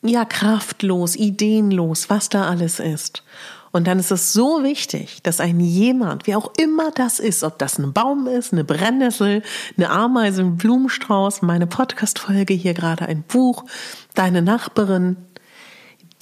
ja, 0.00 0.24
kraftlos, 0.24 1.14
ideenlos, 1.14 2.08
was 2.08 2.30
da 2.30 2.48
alles 2.48 2.80
ist. 2.80 3.22
Und 3.72 3.86
dann 3.86 3.98
ist 3.98 4.10
es 4.10 4.32
so 4.32 4.62
wichtig, 4.62 5.22
dass 5.22 5.38
ein 5.38 5.60
jemand, 5.60 6.26
wie 6.26 6.34
auch 6.34 6.50
immer 6.56 6.90
das 6.92 7.18
ist, 7.20 7.44
ob 7.44 7.58
das 7.58 7.78
ein 7.78 7.92
Baum 7.92 8.26
ist, 8.26 8.54
eine 8.54 8.64
Brennnessel, 8.64 9.42
eine 9.76 9.90
Ameise, 9.90 10.40
ein 10.40 10.56
Blumenstrauß, 10.56 11.42
meine 11.42 11.66
Podcast-Folge 11.66 12.54
hier 12.54 12.72
gerade 12.72 13.04
ein 13.04 13.22
Buch, 13.22 13.66
deine 14.14 14.40
Nachbarin, 14.40 15.18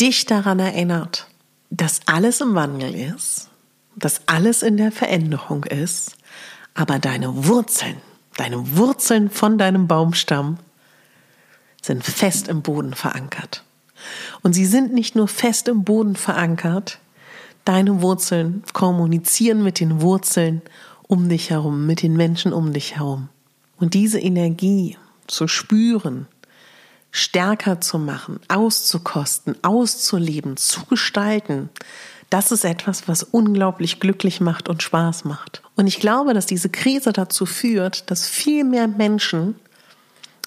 dich 0.00 0.26
daran 0.26 0.58
erinnert, 0.58 1.28
dass 1.70 2.00
alles 2.06 2.40
im 2.40 2.56
Wandel 2.56 2.92
ist, 2.92 3.50
dass 3.94 4.22
alles 4.26 4.64
in 4.64 4.78
der 4.78 4.90
Veränderung 4.90 5.62
ist, 5.62 6.16
aber 6.74 6.98
deine 6.98 7.46
Wurzeln, 7.46 7.98
deine 8.36 8.76
Wurzeln 8.76 9.30
von 9.30 9.58
deinem 9.58 9.86
Baumstamm 9.86 10.58
sind 11.82 12.04
fest 12.04 12.48
im 12.48 12.62
Boden 12.62 12.94
verankert. 12.94 13.64
Und 14.42 14.52
sie 14.52 14.66
sind 14.66 14.92
nicht 14.92 15.16
nur 15.16 15.28
fest 15.28 15.68
im 15.68 15.84
Boden 15.84 16.16
verankert, 16.16 16.98
Deine 17.64 18.02
Wurzeln 18.02 18.62
kommunizieren 18.74 19.62
mit 19.62 19.80
den 19.80 20.02
Wurzeln 20.02 20.60
um 21.06 21.28
dich 21.30 21.48
herum, 21.50 21.86
mit 21.86 22.02
den 22.02 22.14
Menschen 22.14 22.52
um 22.52 22.74
dich 22.74 22.96
herum. 22.96 23.28
Und 23.78 23.94
diese 23.94 24.20
Energie 24.20 24.98
zu 25.26 25.48
spüren, 25.48 26.26
stärker 27.10 27.80
zu 27.80 27.98
machen, 27.98 28.38
auszukosten, 28.48 29.56
auszuleben, 29.62 30.58
zu 30.58 30.84
gestalten, 30.84 31.70
das 32.30 32.52
ist 32.52 32.64
etwas, 32.64 33.08
was 33.08 33.22
unglaublich 33.22 34.00
glücklich 34.00 34.40
macht 34.40 34.68
und 34.68 34.82
Spaß 34.82 35.24
macht. 35.24 35.62
Und 35.76 35.86
ich 35.86 36.00
glaube, 36.00 36.34
dass 36.34 36.46
diese 36.46 36.68
Krise 36.68 37.12
dazu 37.12 37.46
führt, 37.46 38.10
dass 38.10 38.28
viel 38.28 38.64
mehr 38.64 38.88
Menschen 38.88 39.56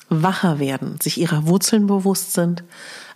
wacher 0.09 0.59
werden, 0.59 0.99
sich 1.01 1.19
ihrer 1.19 1.47
Wurzeln 1.47 1.87
bewusst 1.87 2.33
sind, 2.33 2.63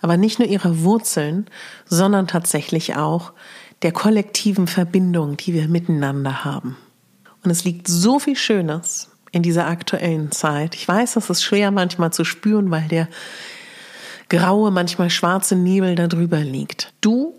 aber 0.01 0.17
nicht 0.17 0.39
nur 0.39 0.47
ihrer 0.47 0.81
Wurzeln, 0.81 1.47
sondern 1.85 2.27
tatsächlich 2.27 2.95
auch 2.95 3.33
der 3.81 3.91
kollektiven 3.91 4.67
Verbindung, 4.67 5.37
die 5.37 5.53
wir 5.53 5.67
miteinander 5.67 6.43
haben. 6.43 6.77
Und 7.43 7.49
es 7.49 7.63
liegt 7.63 7.87
so 7.87 8.19
viel 8.19 8.35
Schönes 8.35 9.09
in 9.31 9.41
dieser 9.41 9.67
aktuellen 9.67 10.31
Zeit. 10.31 10.75
Ich 10.75 10.87
weiß, 10.87 11.13
das 11.13 11.29
ist 11.29 11.43
schwer 11.43 11.71
manchmal 11.71 12.11
zu 12.11 12.23
spüren, 12.23 12.69
weil 12.69 12.87
der 12.89 13.07
graue, 14.29 14.71
manchmal 14.71 15.09
schwarze 15.09 15.55
Nebel 15.55 15.95
da 15.95 16.07
drüber 16.07 16.39
liegt. 16.39 16.93
Du 17.01 17.33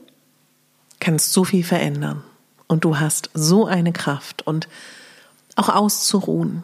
kannst 1.02 1.32
so 1.32 1.44
viel 1.44 1.64
verändern 1.64 2.22
und 2.68 2.84
du 2.84 2.98
hast 2.98 3.28
so 3.34 3.66
eine 3.66 3.92
Kraft 3.92 4.46
und 4.46 4.68
auch 5.56 5.68
auszuruhen, 5.68 6.62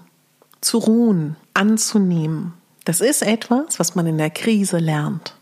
zu 0.60 0.78
ruhen, 0.78 1.36
anzunehmen. 1.54 2.54
Das 2.84 3.00
ist 3.00 3.22
etwas, 3.22 3.78
was 3.78 3.94
man 3.94 4.06
in 4.06 4.16
der 4.16 4.30
Krise 4.30 4.78
lernt. 4.78 5.34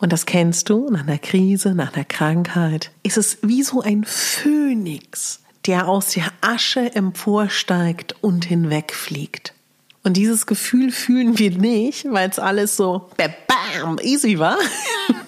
Und 0.00 0.12
das 0.12 0.26
kennst 0.26 0.68
du 0.68 0.88
nach 0.90 1.02
einer 1.02 1.18
Krise, 1.18 1.74
nach 1.74 1.94
einer 1.94 2.04
Krankheit. 2.04 2.90
Ist 3.04 3.18
es 3.18 3.38
wie 3.42 3.62
so 3.62 3.82
ein 3.82 4.04
Phönix, 4.04 5.40
der 5.66 5.88
aus 5.88 6.08
der 6.08 6.32
Asche 6.40 6.92
emporsteigt 6.94 8.16
und 8.20 8.44
hinwegfliegt. 8.46 9.54
Und 10.02 10.16
dieses 10.16 10.46
Gefühl 10.46 10.90
fühlen 10.90 11.38
wir 11.38 11.52
nicht, 11.52 12.06
weil 12.10 12.28
es 12.28 12.40
alles 12.40 12.76
so 12.76 13.10
bam, 13.16 13.98
easy 14.02 14.38
war, 14.38 14.58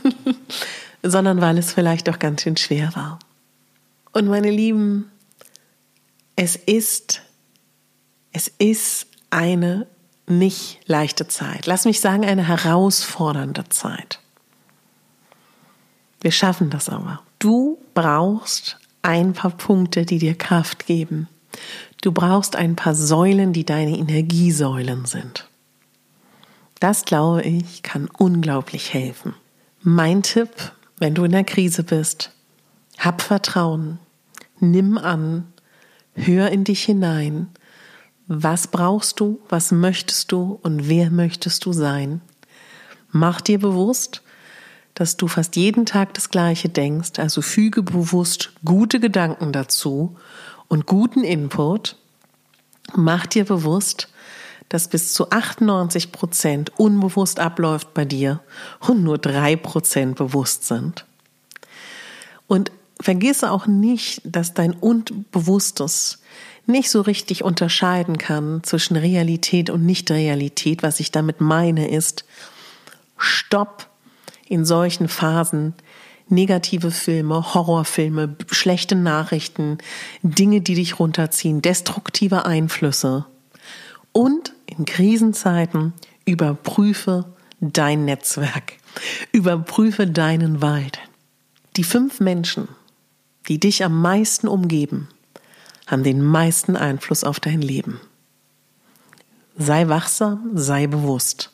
sondern 1.04 1.40
weil 1.40 1.58
es 1.58 1.72
vielleicht 1.72 2.08
auch 2.08 2.18
ganz 2.18 2.42
schön 2.42 2.56
schwer 2.56 2.94
war. 2.96 3.18
Und 4.12 4.26
meine 4.26 4.50
Lieben, 4.50 5.10
es 6.34 6.56
ist, 6.56 7.22
es 8.32 8.48
ist 8.58 9.06
eine 9.30 9.86
nicht 10.26 10.80
leichte 10.86 11.28
Zeit. 11.28 11.66
Lass 11.66 11.84
mich 11.84 12.00
sagen, 12.00 12.24
eine 12.24 12.48
herausfordernde 12.48 13.68
Zeit. 13.68 14.20
Wir 16.22 16.32
schaffen 16.32 16.70
das 16.70 16.88
aber. 16.88 17.20
Du 17.38 17.78
brauchst 17.92 18.78
ein 19.02 19.34
paar 19.34 19.50
Punkte, 19.50 20.06
die 20.06 20.18
dir 20.18 20.34
Kraft 20.34 20.86
geben. 20.86 21.28
Du 22.00 22.12
brauchst 22.12 22.56
ein 22.56 22.76
paar 22.76 22.94
Säulen, 22.94 23.52
die 23.52 23.66
deine 23.66 23.98
Energiesäulen 23.98 25.04
sind. 25.04 25.48
Das, 26.80 27.04
glaube 27.04 27.42
ich, 27.42 27.82
kann 27.82 28.08
unglaublich 28.18 28.94
helfen. 28.94 29.34
Mein 29.82 30.22
Tipp, 30.22 30.72
wenn 30.98 31.14
du 31.14 31.24
in 31.24 31.32
der 31.32 31.44
Krise 31.44 31.82
bist, 31.82 32.30
hab 32.98 33.22
Vertrauen, 33.22 33.98
nimm 34.60 34.98
an, 34.98 35.46
hör 36.14 36.50
in 36.50 36.64
dich 36.64 36.84
hinein. 36.84 37.48
Was 38.26 38.68
brauchst 38.68 39.20
du, 39.20 39.40
was 39.48 39.72
möchtest 39.72 40.32
du 40.32 40.58
und 40.62 40.88
wer 40.88 41.10
möchtest 41.10 41.64
du 41.66 41.72
sein? 41.72 42.20
Mach 43.10 43.40
dir 43.40 43.58
bewusst, 43.58 44.22
dass 44.94 45.16
du 45.16 45.26
fast 45.28 45.56
jeden 45.56 45.86
Tag 45.86 46.14
das 46.14 46.30
Gleiche 46.30 46.68
denkst, 46.68 47.18
also 47.18 47.42
füge 47.42 47.82
bewusst 47.82 48.52
gute 48.64 49.00
Gedanken 49.00 49.52
dazu 49.52 50.16
und 50.68 50.86
guten 50.86 51.24
Input. 51.24 51.96
Mach 52.94 53.26
dir 53.26 53.44
bewusst, 53.44 54.08
dass 54.68 54.88
bis 54.88 55.12
zu 55.12 55.30
98 55.30 56.12
Prozent 56.12 56.72
unbewusst 56.78 57.38
abläuft 57.38 57.94
bei 57.94 58.04
dir 58.04 58.40
und 58.80 59.02
nur 59.02 59.18
drei 59.18 59.56
Prozent 59.56 60.16
bewusst 60.16 60.66
sind. 60.66 61.04
Und 62.46 62.72
vergisse 63.00 63.50
auch 63.50 63.66
nicht, 63.66 64.22
dass 64.24 64.54
dein 64.54 64.72
Unbewusstes 64.72 66.22
nicht 66.66 66.90
so 66.90 67.02
richtig 67.02 67.44
unterscheiden 67.44 68.18
kann 68.18 68.62
zwischen 68.62 68.96
Realität 68.96 69.70
und 69.70 69.84
Nicht-Realität. 69.84 70.82
Was 70.82 71.00
ich 71.00 71.10
damit 71.10 71.40
meine 71.40 71.90
ist, 71.90 72.24
stopp 73.18 73.88
in 74.48 74.64
solchen 74.64 75.08
Phasen 75.08 75.74
negative 76.28 76.90
Filme, 76.90 77.54
Horrorfilme, 77.54 78.36
schlechte 78.50 78.94
Nachrichten, 78.94 79.78
Dinge, 80.22 80.60
die 80.60 80.74
dich 80.74 80.98
runterziehen, 80.98 81.60
destruktive 81.60 82.46
Einflüsse. 82.46 83.26
Und 84.12 84.53
in 84.66 84.84
Krisenzeiten 84.84 85.92
überprüfe 86.24 87.26
dein 87.60 88.04
Netzwerk, 88.04 88.74
überprüfe 89.32 90.06
deinen 90.06 90.62
Wald. 90.62 90.98
Die 91.76 91.84
fünf 91.84 92.20
Menschen, 92.20 92.68
die 93.48 93.58
dich 93.58 93.84
am 93.84 94.00
meisten 94.00 94.48
umgeben, 94.48 95.08
haben 95.86 96.02
den 96.02 96.22
meisten 96.22 96.76
Einfluss 96.76 97.24
auf 97.24 97.40
dein 97.40 97.60
Leben. 97.60 98.00
Sei 99.56 99.88
wachsam, 99.88 100.50
sei 100.54 100.86
bewusst. 100.86 101.52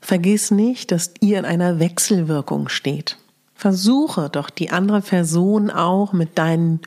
Vergiss 0.00 0.50
nicht, 0.50 0.90
dass 0.92 1.12
ihr 1.20 1.38
in 1.38 1.44
einer 1.44 1.78
Wechselwirkung 1.78 2.68
steht. 2.68 3.18
Versuche 3.54 4.30
doch 4.30 4.50
die 4.50 4.70
andere 4.70 5.00
Person 5.00 5.70
auch 5.70 6.12
mit 6.12 6.38
deinen 6.38 6.80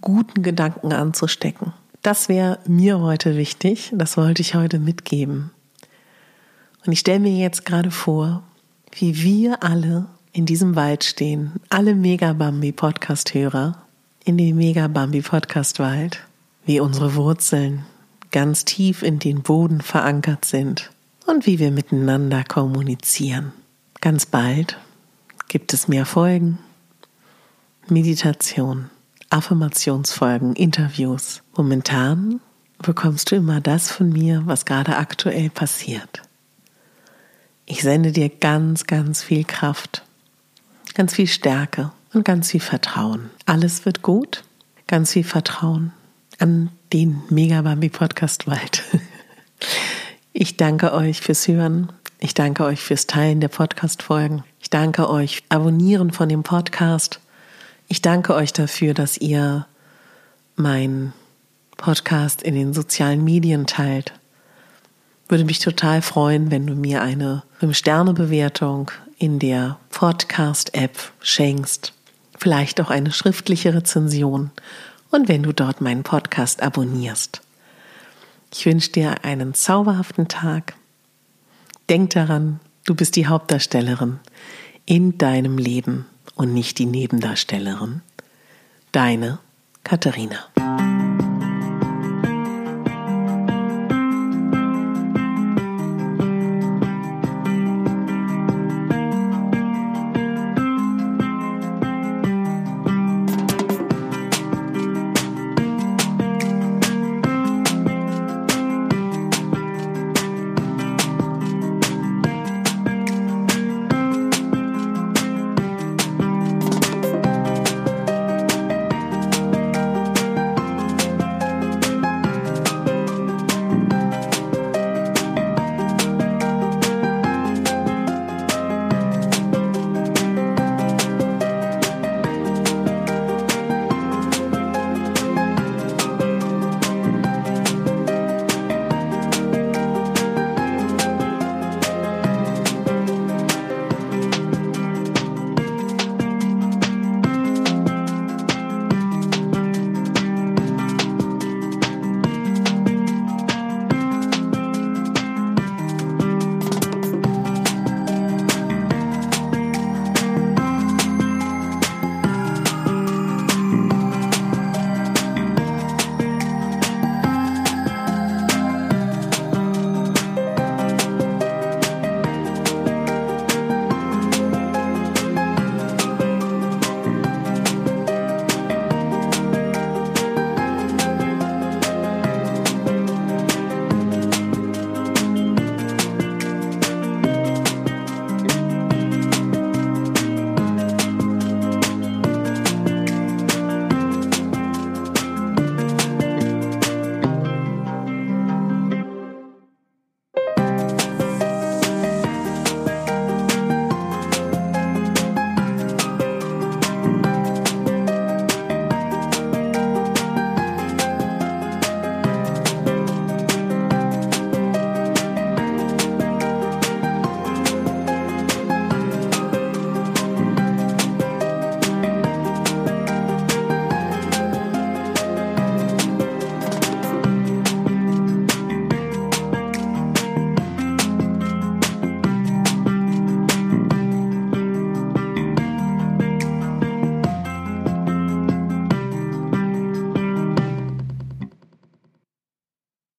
guten 0.00 0.42
Gedanken 0.42 0.92
anzustecken. 0.92 1.72
Das 2.02 2.28
wäre 2.28 2.58
mir 2.66 2.98
heute 2.98 3.36
wichtig, 3.36 3.92
das 3.94 4.16
wollte 4.16 4.42
ich 4.42 4.56
heute 4.56 4.80
mitgeben. 4.80 5.52
Und 6.84 6.92
ich 6.92 6.98
stelle 6.98 7.20
mir 7.20 7.36
jetzt 7.36 7.64
gerade 7.64 7.92
vor, 7.92 8.42
wie 8.90 9.22
wir 9.22 9.62
alle 9.62 10.06
in 10.32 10.44
diesem 10.44 10.74
Wald 10.74 11.04
stehen, 11.04 11.52
alle 11.68 11.94
Megabambi 11.94 12.72
Podcast 12.72 13.34
Hörer 13.34 13.76
in 14.24 14.36
dem 14.36 14.56
Megabambi 14.56 15.22
Podcast 15.22 15.78
Wald, 15.78 16.18
wie 16.66 16.80
unsere 16.80 17.14
Wurzeln 17.14 17.84
ganz 18.32 18.64
tief 18.64 19.04
in 19.04 19.20
den 19.20 19.42
Boden 19.42 19.80
verankert 19.80 20.44
sind. 20.44 20.90
Und 21.26 21.46
wie 21.46 21.60
wir 21.60 21.70
miteinander 21.70 22.42
kommunizieren. 22.42 23.52
Ganz 24.00 24.26
bald 24.26 24.76
gibt 25.46 25.72
es 25.72 25.86
mehr 25.86 26.04
Folgen, 26.04 26.58
Meditation, 27.86 28.90
Affirmationsfolgen, 29.32 30.54
Interviews. 30.54 31.42
Momentan 31.56 32.40
bekommst 32.78 33.30
du 33.30 33.36
immer 33.36 33.60
das 33.60 33.90
von 33.90 34.10
mir, 34.10 34.42
was 34.46 34.64
gerade 34.64 34.96
aktuell 34.96 35.48
passiert. 35.50 36.22
Ich 37.64 37.82
sende 37.82 38.12
dir 38.12 38.28
ganz, 38.28 38.86
ganz 38.86 39.22
viel 39.22 39.44
Kraft, 39.44 40.02
ganz 40.94 41.14
viel 41.14 41.28
Stärke 41.28 41.92
und 42.12 42.24
ganz 42.24 42.50
viel 42.50 42.60
Vertrauen. 42.60 43.30
Alles 43.46 43.86
wird 43.86 44.02
gut, 44.02 44.44
ganz 44.86 45.12
viel 45.12 45.24
Vertrauen 45.24 45.92
an 46.38 46.70
den 46.92 47.22
Megabambi 47.30 47.88
Podcast 47.88 48.46
Wald. 48.46 48.82
Ich 50.34 50.56
danke 50.56 50.94
euch 50.94 51.20
fürs 51.20 51.46
Hören. 51.46 51.92
Ich 52.18 52.32
danke 52.32 52.64
euch 52.64 52.80
fürs 52.80 53.06
Teilen 53.06 53.40
der 53.40 53.48
Podcast-Folgen. 53.48 54.44
Ich 54.60 54.70
danke 54.70 55.10
euch 55.10 55.42
Abonnieren 55.50 56.10
von 56.10 56.30
dem 56.30 56.42
Podcast. 56.42 57.20
Ich 57.92 58.00
danke 58.00 58.34
euch 58.34 58.54
dafür, 58.54 58.94
dass 58.94 59.18
ihr 59.18 59.66
mein 60.56 61.12
Podcast 61.76 62.42
in 62.42 62.54
den 62.54 62.72
sozialen 62.72 63.22
Medien 63.22 63.66
teilt. 63.66 64.14
Würde 65.28 65.44
mich 65.44 65.58
total 65.58 66.00
freuen, 66.00 66.50
wenn 66.50 66.66
du 66.66 66.74
mir 66.74 67.02
eine 67.02 67.42
5-Sterne-Bewertung 67.60 68.90
in 69.18 69.38
der 69.38 69.78
Podcast-App 69.90 71.12
schenkst. 71.20 71.92
Vielleicht 72.38 72.80
auch 72.80 72.88
eine 72.88 73.12
schriftliche 73.12 73.74
Rezension 73.74 74.52
und 75.10 75.28
wenn 75.28 75.42
du 75.42 75.52
dort 75.52 75.82
meinen 75.82 76.02
Podcast 76.02 76.62
abonnierst. 76.62 77.42
Ich 78.54 78.64
wünsche 78.64 78.92
dir 78.92 79.22
einen 79.22 79.52
zauberhaften 79.52 80.28
Tag. 80.28 80.76
Denk 81.90 82.08
daran, 82.08 82.58
du 82.86 82.94
bist 82.94 83.16
die 83.16 83.26
Hauptdarstellerin 83.26 84.18
in 84.86 85.18
deinem 85.18 85.58
Leben 85.58 86.06
und 86.34 86.52
nicht 86.52 86.78
die 86.78 86.86
Nebendarstellerin. 86.86 88.02
Deine 88.92 89.38
Katharina. 89.84 90.51